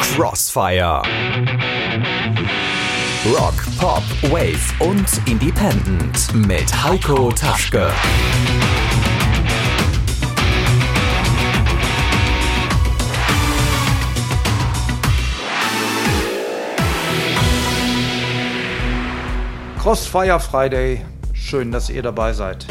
[0.00, 1.02] Crossfire.
[3.26, 7.92] Rock, Pop, Wave und Independent mit Heiko Taschke.
[19.78, 21.04] Crossfire Friday.
[21.34, 22.66] Schön, dass ihr dabei seid.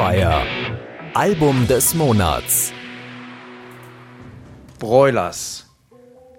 [0.00, 0.46] Crossfire.
[1.12, 2.72] Album des Monats.
[4.78, 5.66] Broilers.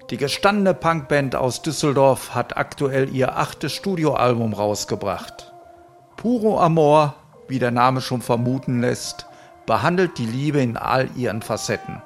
[0.09, 5.53] Die gestandene Punkband aus Düsseldorf hat aktuell ihr achtes Studioalbum rausgebracht.
[6.17, 7.13] Puro Amor,
[7.47, 9.27] wie der Name schon vermuten lässt,
[9.67, 12.01] behandelt die Liebe in all ihren Facetten.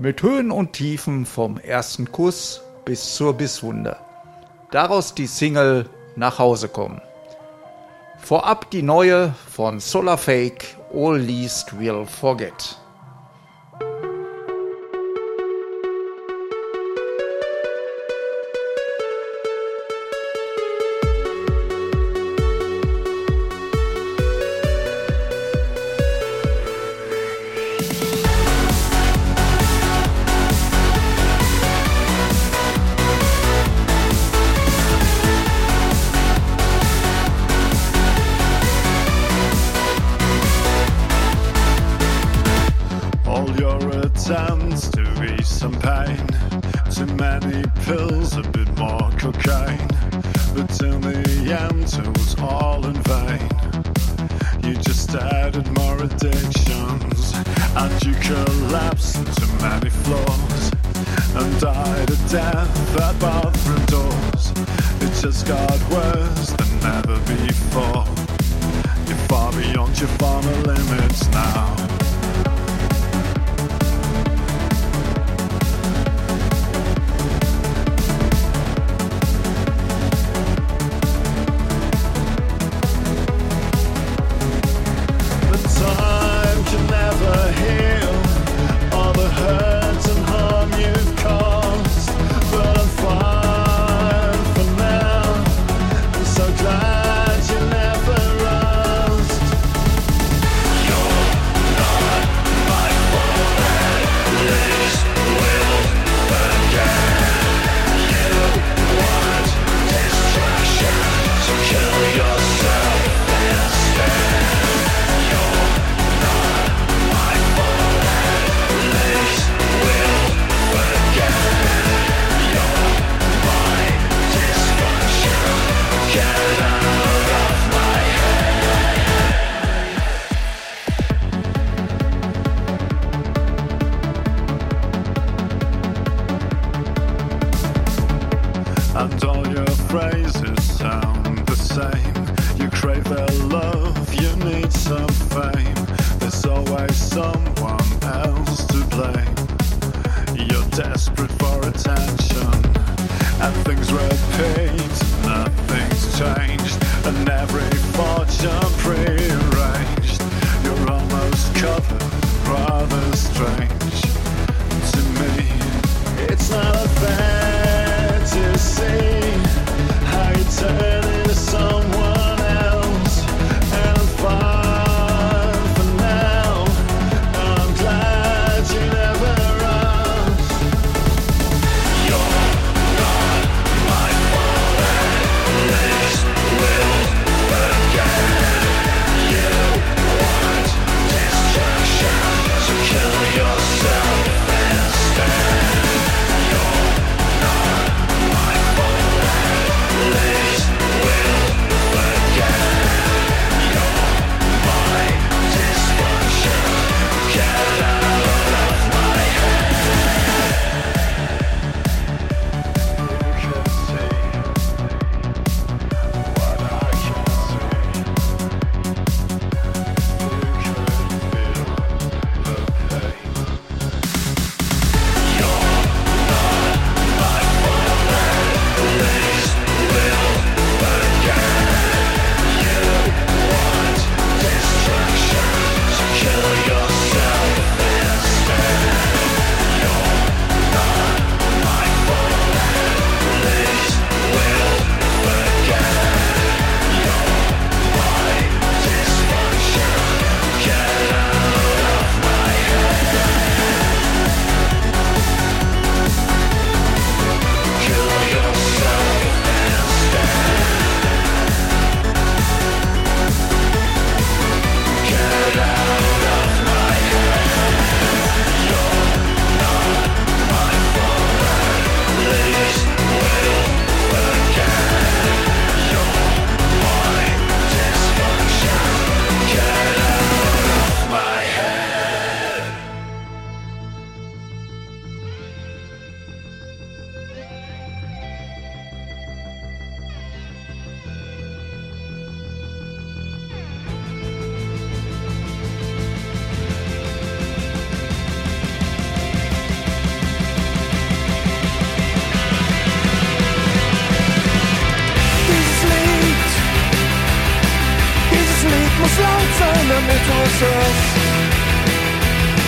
[0.00, 3.96] Mit Höhen und Tiefen vom ersten Kuss bis zur Bisswunde.
[4.72, 7.00] Daraus die Single Nach Hause kommen.
[8.22, 12.79] Vorab die neue von Solarfake All Least Will Forget.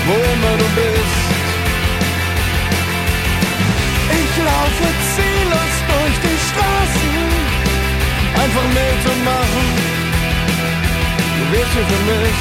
[0.07, 1.23] wo immer du bist.
[4.21, 7.17] Ich laufe ziellos durch die Straßen,
[8.43, 9.67] einfach mitzumachen.
[11.39, 12.41] Du wirst hier für mich.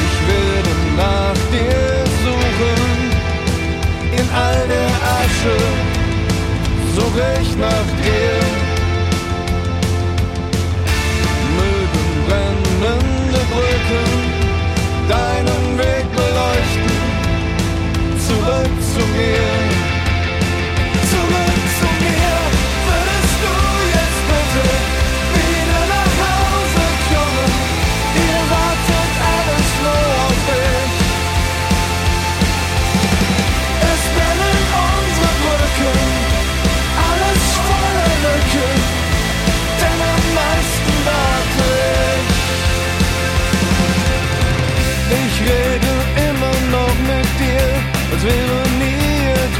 [0.00, 2.80] Ich werde nach dir suchen,
[4.18, 5.56] in all der Asche
[6.94, 8.63] suche ich nach dir.
[18.94, 19.63] so near.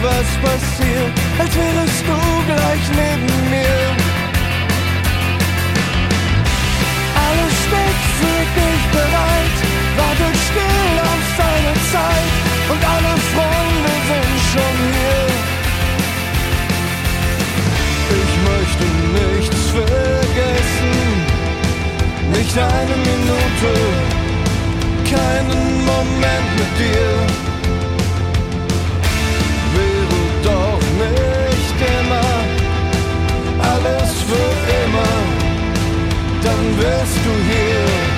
[0.05, 2.19] was passiert, als wärest du
[2.51, 3.81] gleich neben mir.
[7.27, 9.57] Alles steht für dich bereit,
[9.99, 12.33] wartet still auf seine Zeit
[12.73, 15.27] und alle Freunde sind schon hier.
[18.23, 18.87] Ich möchte
[19.21, 20.95] nichts vergessen,
[22.37, 23.73] nicht eine Minute,
[25.15, 27.54] keinen Moment mit dir.
[33.75, 34.51] alles für
[34.85, 35.15] immer,
[36.43, 38.14] dann wirst du hier.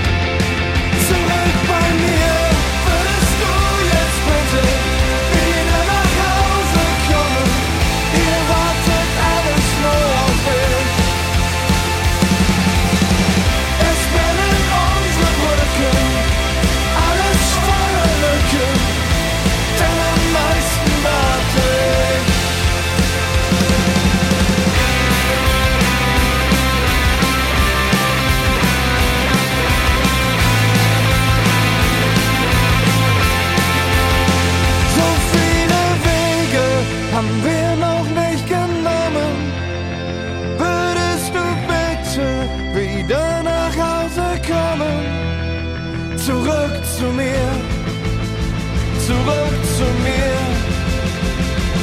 [49.79, 50.17] to me,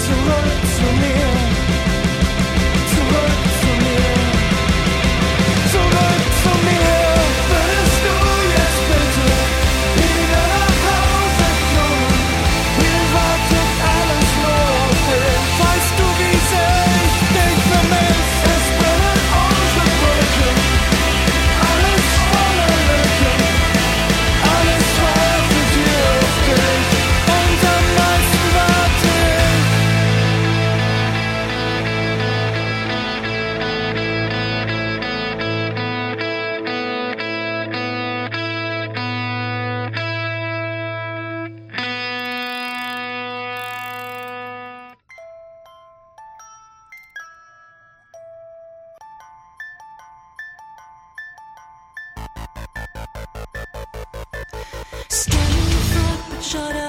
[0.05, 0.45] to her
[0.77, 1.32] to me.
[56.53, 56.82] shut up.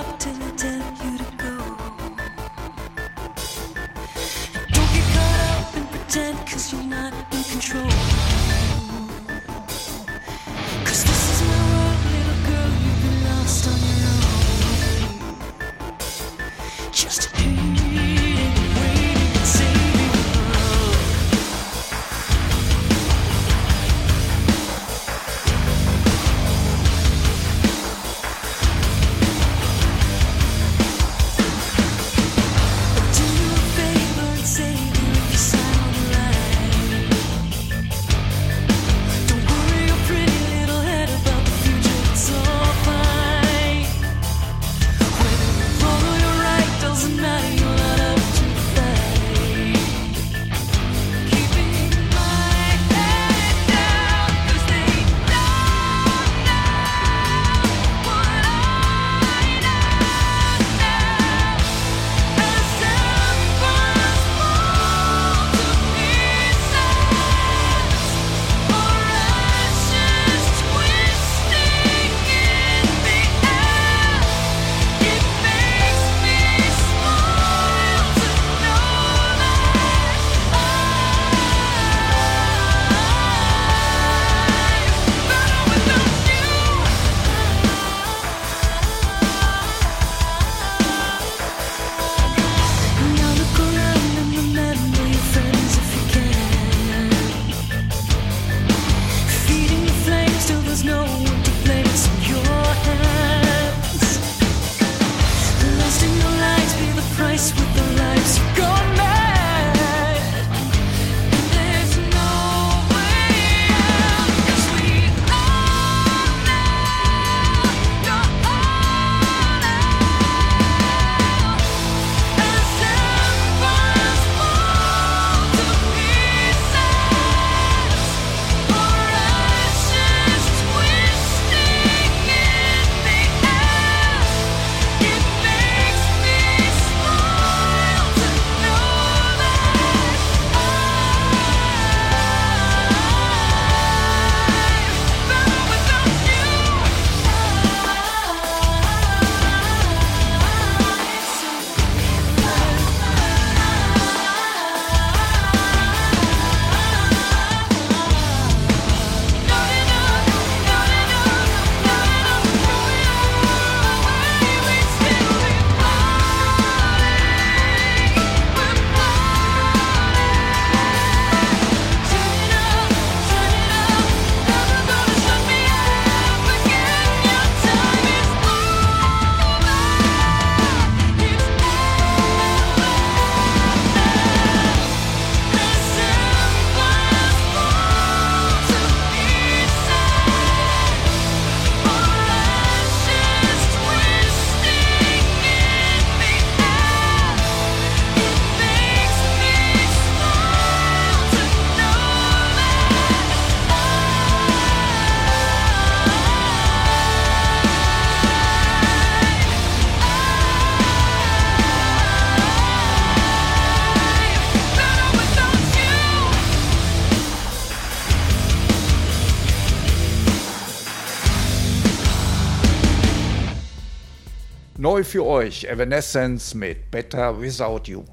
[224.94, 228.04] Neu für euch Evanescence mit Better Without You.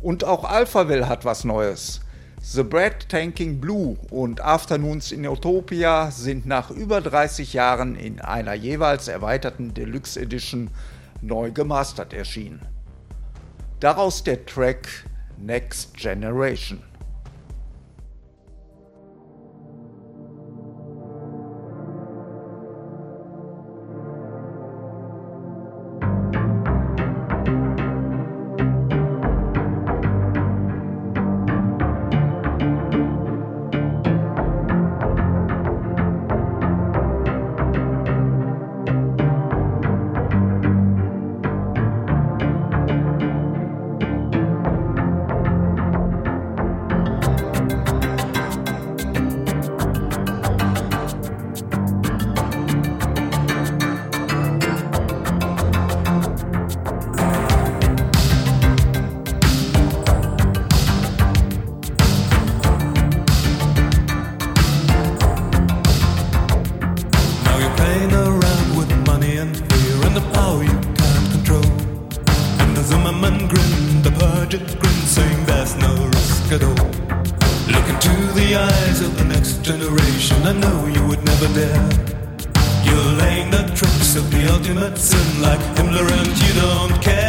[0.00, 2.00] Und auch Alphaville hat was Neues.
[2.40, 8.54] The Bread Tanking Blue und Afternoons in Utopia sind nach über 30 Jahren in einer
[8.54, 10.70] jeweils erweiterten Deluxe Edition
[11.22, 12.60] neu gemastert erschien.
[13.80, 14.86] Daraus der Track
[15.38, 16.84] Next Generation.
[80.52, 81.88] I know you would never dare.
[82.84, 87.21] You're laying the tricks of the ultimate sin like Himmler and you don't care.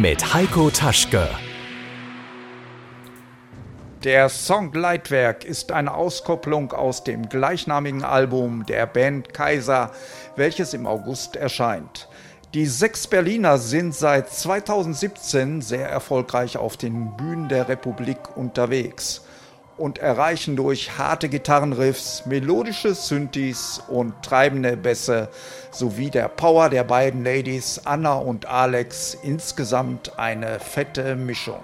[0.00, 1.28] mit Heiko Taschke.
[4.04, 9.92] Der Song Leitwerk ist eine Auskopplung aus dem gleichnamigen Album der Band Kaiser,
[10.36, 12.08] welches im August erscheint.
[12.52, 19.22] Die sechs Berliner sind seit 2017 sehr erfolgreich auf den Bühnen der Republik unterwegs
[19.78, 25.28] und erreichen durch harte Gitarrenriffs, melodische Synthes und treibende Bässe
[25.78, 31.60] sowie der Power der beiden Ladies Anna und Alex insgesamt eine fette Mischung.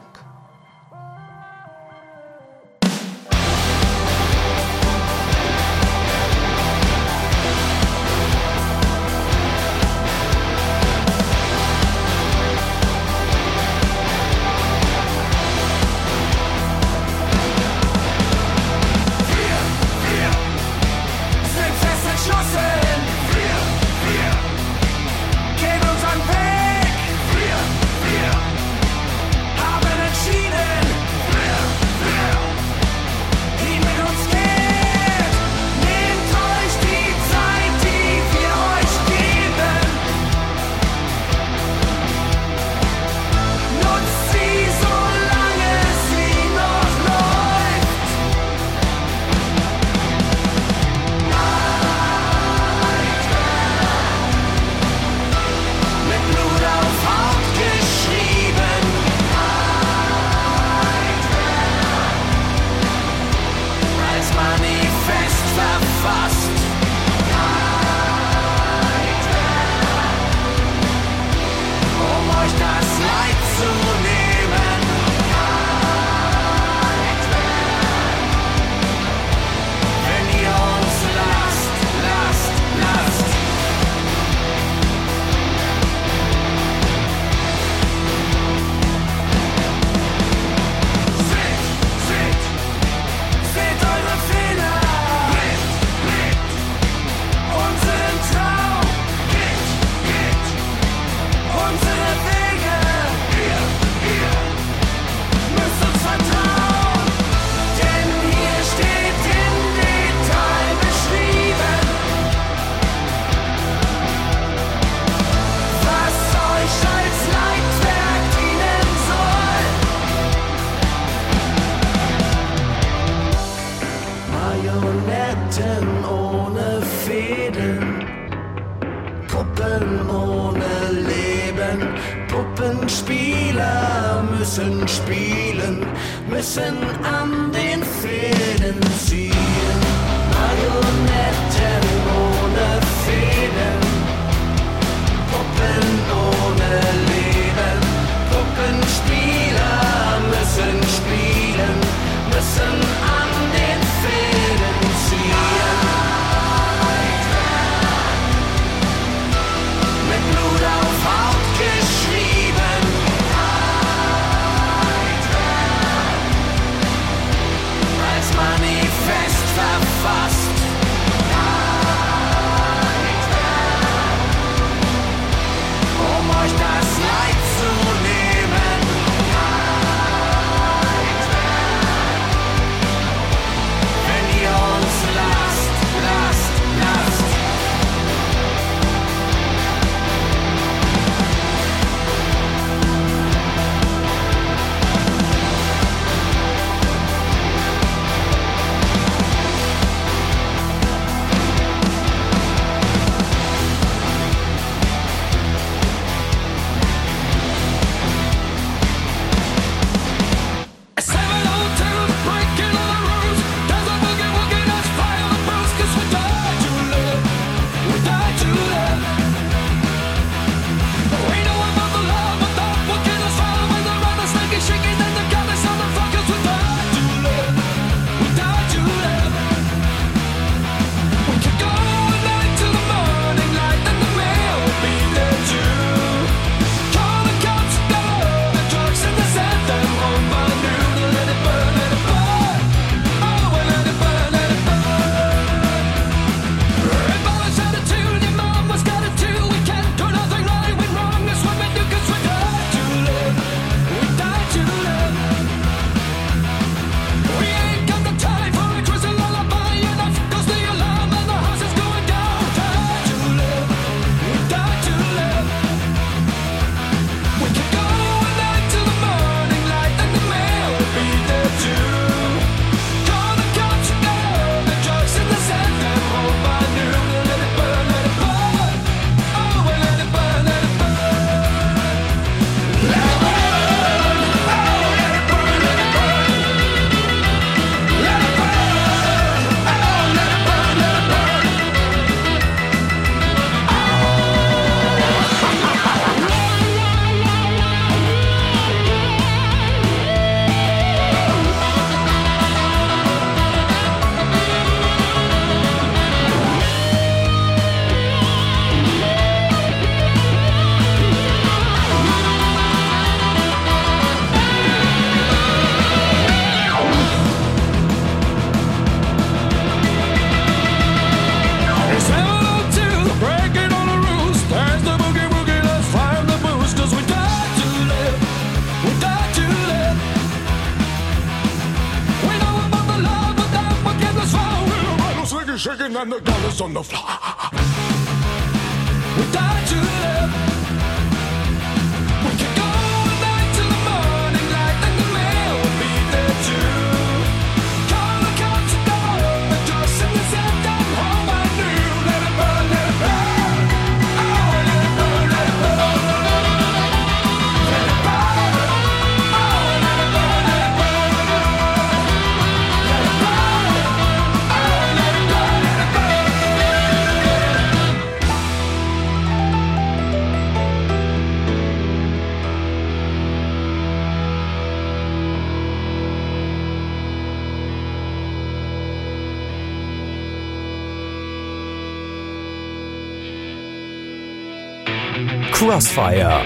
[385.73, 386.45] Crossfire.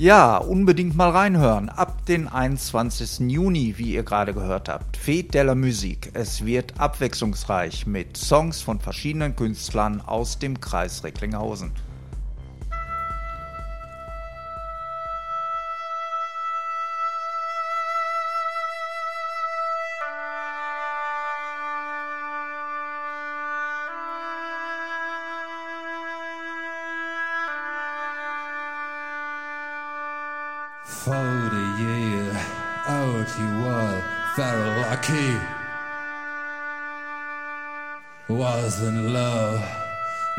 [0.00, 1.70] Ja, unbedingt mal reinhören.
[1.70, 3.28] Ab den 21.
[3.32, 4.96] Juni, wie ihr gerade gehört habt.
[4.96, 6.10] Fête de la Musique.
[6.14, 11.72] Es wird abwechslungsreich mit Songs von verschiedenen Künstlern aus dem Kreis Recklinghausen.
[38.50, 39.62] Was in love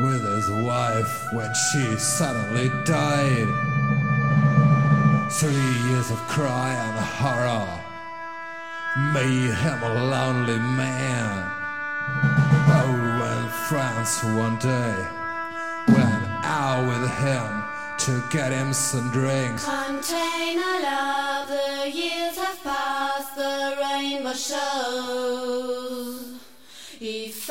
[0.00, 3.46] with his wife when she suddenly died.
[5.30, 7.68] Three years of cry and horror
[9.14, 11.52] made him a lonely man.
[12.78, 14.94] Oh, when France one day
[15.94, 17.48] went out with him
[18.06, 19.64] to get him some drinks.
[19.64, 26.19] Container love, the years have passed, the rainbow shows.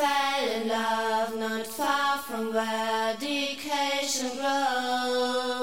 [0.00, 5.59] Fell in love not far from where dedication grows.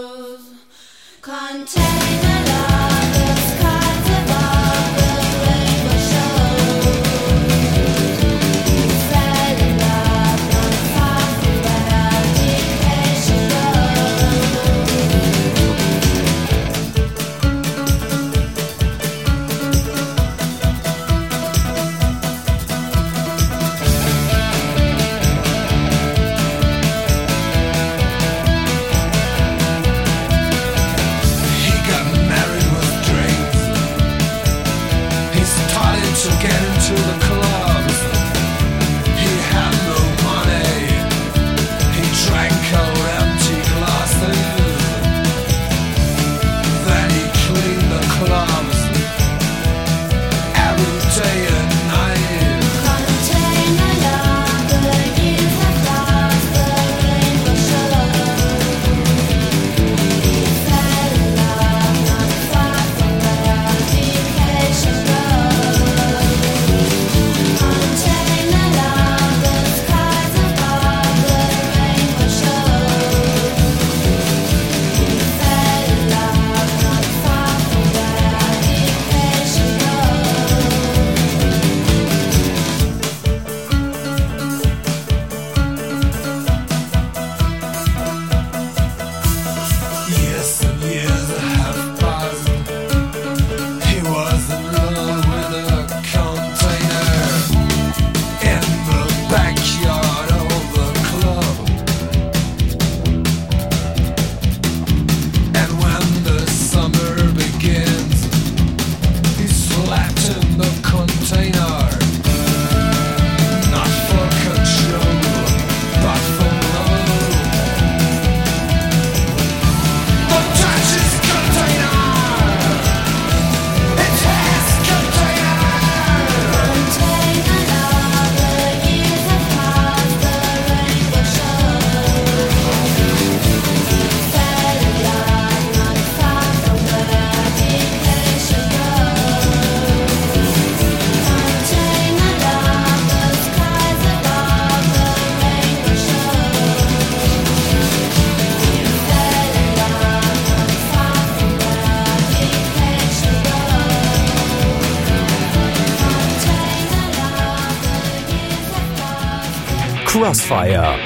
[160.48, 160.98] Crossfire.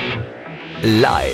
[0.83, 1.30] Live.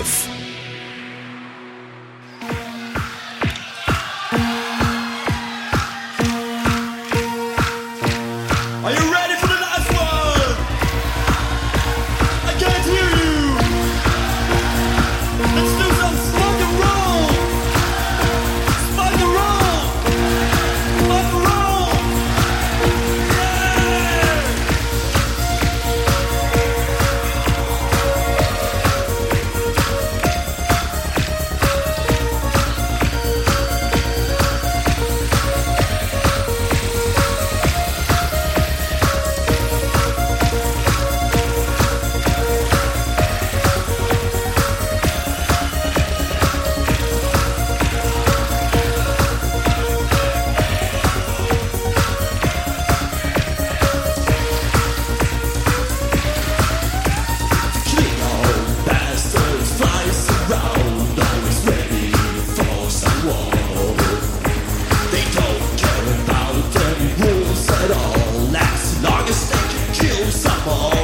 [70.68, 70.97] 뭐.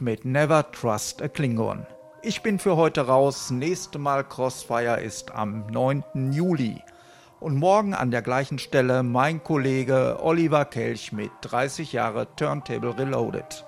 [0.00, 1.86] Mit Never Trust a Klingon.
[2.22, 3.50] Ich bin für heute raus.
[3.50, 6.32] Nächste Mal Crossfire ist am 9.
[6.32, 6.82] Juli.
[7.40, 13.66] Und morgen an der gleichen Stelle mein Kollege Oliver Kelch mit 30 Jahre Turntable Reloaded.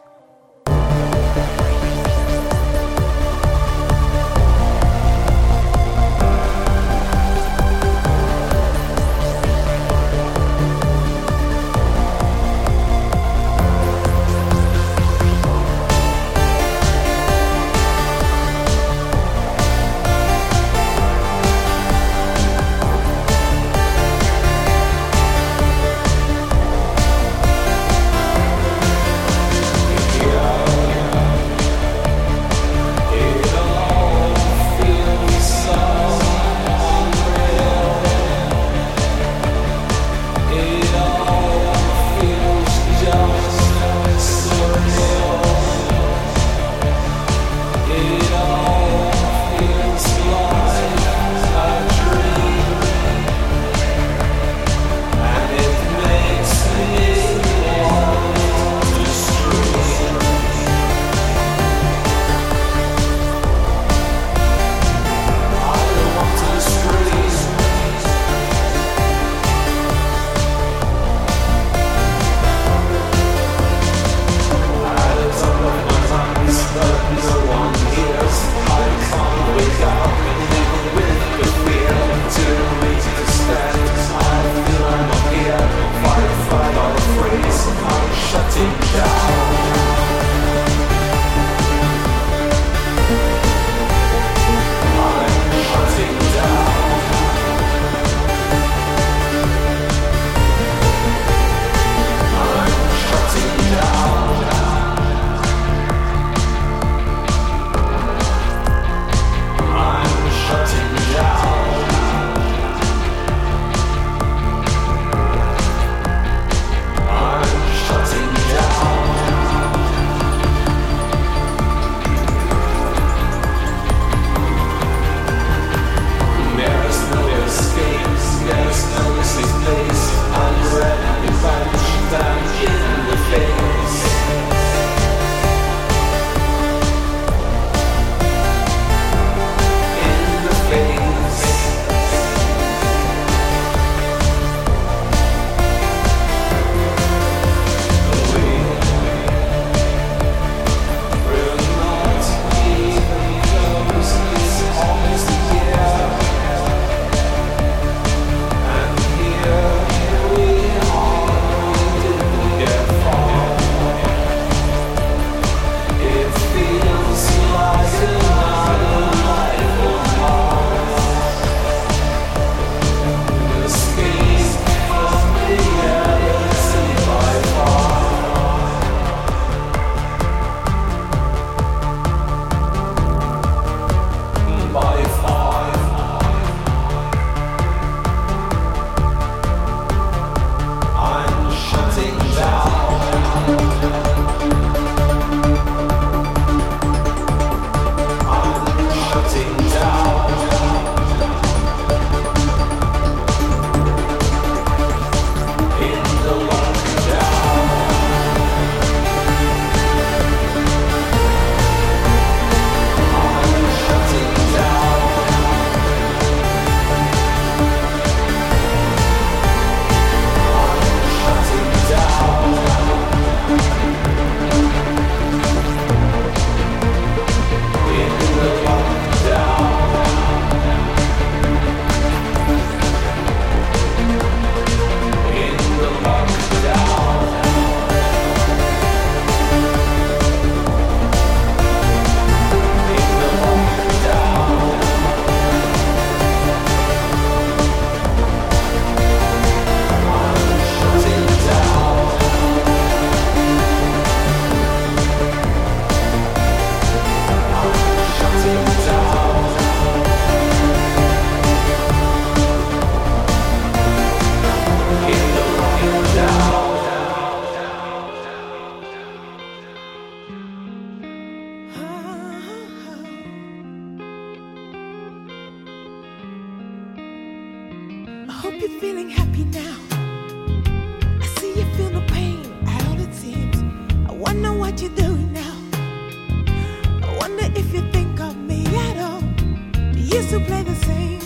[290.06, 291.25] used to play the same.